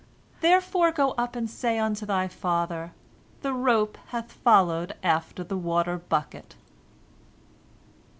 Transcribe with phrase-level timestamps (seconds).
[0.39, 2.91] Therefore, go up and say unto thy father,
[3.43, 6.55] The rope hath followed after the water bucket."